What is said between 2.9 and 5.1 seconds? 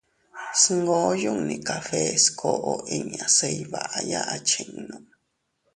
inña se iyvaya achinnu.